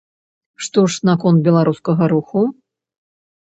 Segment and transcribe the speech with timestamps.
[0.67, 2.41] Што ж наконт беларускага руху?